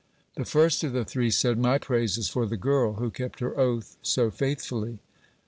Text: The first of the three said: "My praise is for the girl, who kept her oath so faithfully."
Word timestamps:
The 0.33 0.45
first 0.45 0.83
of 0.83 0.93
the 0.93 1.05
three 1.05 1.29
said: 1.29 1.59
"My 1.59 1.77
praise 1.77 2.17
is 2.17 2.27
for 2.27 2.47
the 2.47 2.57
girl, 2.57 2.93
who 2.93 3.11
kept 3.11 3.39
her 3.39 3.55
oath 3.55 3.97
so 4.01 4.31
faithfully." 4.31 4.97